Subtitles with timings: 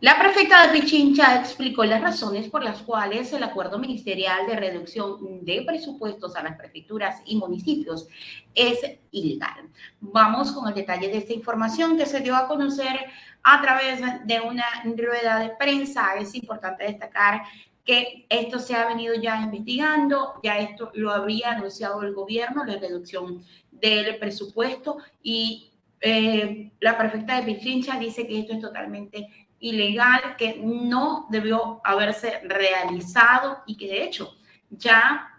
[0.00, 5.42] La prefecta de Pichincha explicó las razones por las cuales el acuerdo ministerial de reducción
[5.42, 8.06] de presupuestos a las prefecturas y municipios
[8.54, 8.78] es
[9.10, 9.70] ilegal.
[10.00, 13.06] Vamos con el detalle de esta información que se dio a conocer
[13.42, 16.14] a través de una rueda de prensa.
[16.18, 17.40] Es importante destacar
[17.82, 22.76] que esto se ha venido ya investigando, ya esto lo había anunciado el gobierno, la
[22.76, 23.42] reducción
[23.72, 25.70] del presupuesto y
[26.02, 32.40] eh, la prefecta de Pichincha dice que esto es totalmente ilegal que no debió haberse
[32.44, 34.36] realizado y que de hecho
[34.70, 35.30] ya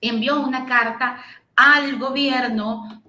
[0.00, 1.22] envió una carta
[1.56, 3.02] al gobierno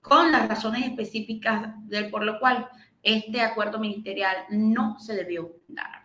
[0.00, 2.68] con las razones específicas del por lo cual
[3.02, 6.02] este acuerdo ministerial no se debió dar.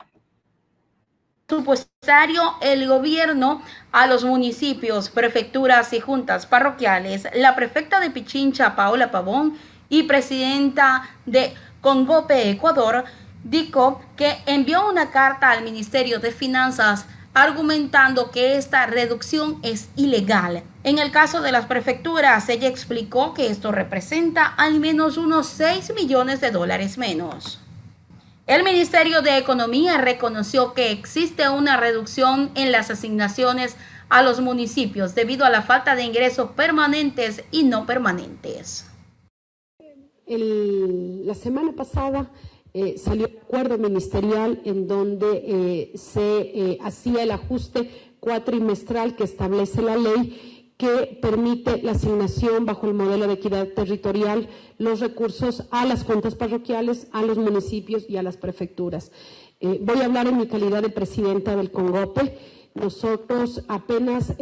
[1.50, 9.12] Supuestario el gobierno a los municipios, prefecturas y juntas parroquiales, la prefecta de Pichincha, Paola
[9.12, 9.58] Pavón,
[9.90, 13.06] y presidenta de Congope, Ecuador,
[13.50, 20.64] dijo que envió una carta al Ministerio de Finanzas argumentando que esta reducción es ilegal.
[20.84, 25.94] En el caso de las prefecturas, ella explicó que esto representa al menos unos 6
[25.94, 27.60] millones de dólares menos.
[28.48, 33.76] El Ministerio de Economía reconoció que existe una reducción en las asignaciones
[34.10, 38.86] a los municipios debido a la falta de ingresos permanentes y no permanentes.
[40.26, 42.30] la semana pasada
[42.80, 47.90] eh, salió un acuerdo ministerial en donde eh, se eh, hacía el ajuste
[48.20, 54.48] cuatrimestral que establece la ley que permite la asignación bajo el modelo de equidad territorial
[54.78, 59.12] los recursos a las cuentas parroquiales, a los municipios y a las prefecturas.
[59.60, 62.38] voy a hablar en mi calidad de presidenta del CONGOPE.
[62.76, 64.36] Nosotros apenas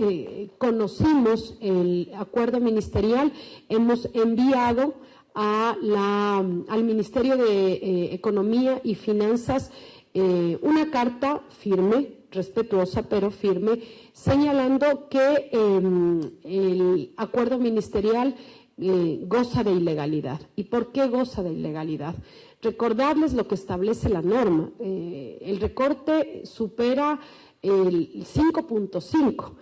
[0.58, 3.32] conocimos el acuerdo ministerial,
[3.70, 4.96] hemos enviado
[5.36, 9.72] al Ministerio de eh, Economía y Finanzas
[10.14, 13.82] eh, una carta firme, respetuosa pero firme,
[14.14, 18.36] señalando que em, el acuerdo ministerial
[18.78, 20.40] eh, goza de ilegalidad.
[20.56, 22.16] ¿Y por qué goza de ilegalidad?
[22.62, 24.72] Recordarles lo que establece la norma.
[24.80, 27.20] el recorte supera
[27.62, 29.54] el 5.5.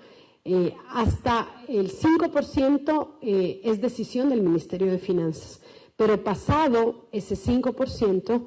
[0.89, 5.61] hasta el 5% es decisión del Ministerio de Finanzas
[5.95, 8.45] pero pasado ese 5%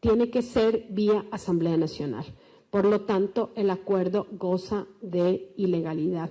[0.00, 2.24] tiene que ser vía Asamblea Nacional.
[2.70, 6.28] Por lo tanto, el acuerdo goza de ilegalidad.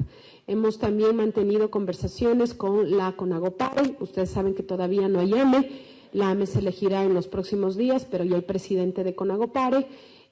[0.47, 3.97] Hemos también mantenido conversaciones con la CONAGOPARE.
[3.99, 5.69] Ustedes saben que todavía no hay AME.
[6.11, 9.87] La AME se elegirá en los próximos días, pero ya hay presidente de CONAGOPARE,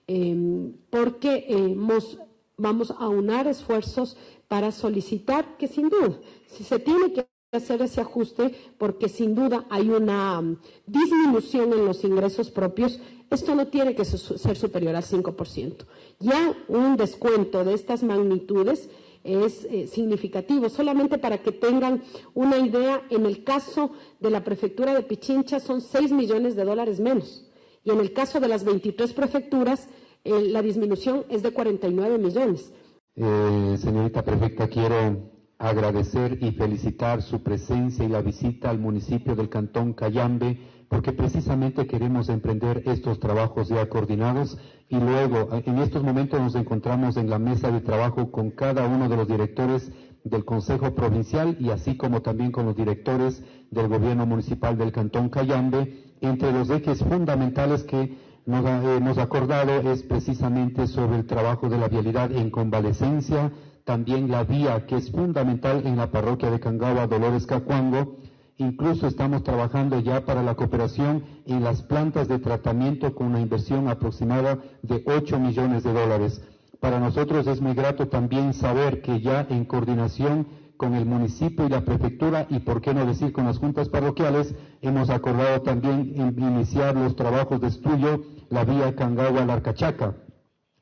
[0.07, 2.19] em, porque hemos,
[2.63, 8.01] vamos a unar esfuerzos para solicitar que sin duda, si se tiene que hacer ese
[8.01, 10.57] ajuste porque sin duda hay una um,
[10.87, 12.99] disminución en los ingresos propios.
[13.29, 15.85] Esto no tiene que ser superior al 5%.
[16.19, 18.89] Ya un descuento de estas magnitudes
[19.23, 20.69] es eh, significativo.
[20.69, 22.03] Solamente para que tengan
[22.33, 26.99] una idea, en el caso de la prefectura de Pichincha son 6 millones de dólares
[26.99, 27.45] menos.
[27.83, 29.87] Y en el caso de las 23 prefecturas,
[30.23, 32.73] eh, la disminución es de 49 millones.
[33.15, 39.49] Eh, señorita prefecta, quiero agradecer y felicitar su presencia y la visita al municipio del
[39.49, 44.57] Cantón Cayambe, porque precisamente queremos emprender estos trabajos ya coordinados
[44.89, 49.09] y luego en estos momentos nos encontramos en la mesa de trabajo con cada uno
[49.09, 49.91] de los directores
[50.23, 55.29] del Consejo Provincial y así como también con los directores del Gobierno Municipal del Cantón
[55.29, 61.77] Cayambe, entre los ejes fundamentales que nos hemos acordado es precisamente sobre el trabajo de
[61.77, 63.51] la vialidad en convalecencia,
[63.85, 68.17] también la vía que es fundamental en la parroquia de Cangaba, Dolores Cacuango.
[68.57, 73.87] Incluso estamos trabajando ya para la cooperación en las plantas de tratamiento con una inversión
[73.87, 76.41] aproximada de 8 millones de dólares.
[76.79, 81.69] Para nosotros es muy grato también saber que ya en coordinación con el municipio y
[81.69, 86.95] la prefectura y por qué no decir con las juntas parroquiales, hemos acordado también iniciar
[86.95, 90.15] los trabajos de estudio la vía Cangagua-Larcachaca.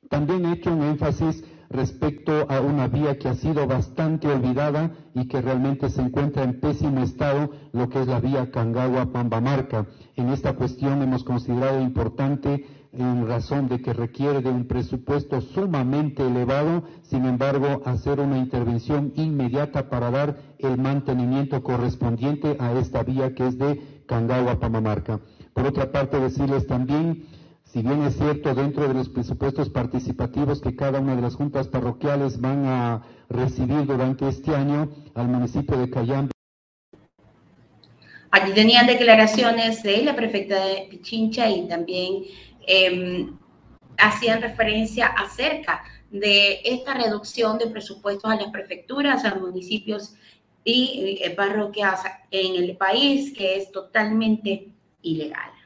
[0.09, 5.27] También he hecho un énfasis respecto a una vía que ha sido bastante olvidada y
[5.27, 9.87] que realmente se encuentra en pésimo estado, lo que es la vía Cangagua-Pambamarca.
[10.15, 16.27] En esta cuestión hemos considerado importante en razón de que requiere de un presupuesto sumamente
[16.27, 23.33] elevado, sin embargo, hacer una intervención inmediata para dar el mantenimiento correspondiente a esta vía
[23.33, 25.21] que es de Cangagua-Pambamarca.
[25.53, 27.23] Por otra parte, decirles también
[27.71, 31.69] si bien es cierto dentro de los presupuestos participativos que cada una de las juntas
[31.69, 36.31] parroquiales van a recibir durante este año al municipio de Cayambe.
[38.29, 42.23] Allí tenían declaraciones de la prefecta de Pichincha y también
[42.67, 43.37] em,
[43.97, 50.15] hacían referencia acerca de esta reducción de presupuestos a las prefecturas, a los municipios
[50.65, 52.01] y eh, parroquias
[52.31, 54.67] en el país, que es totalmente
[55.01, 55.60] ilegal.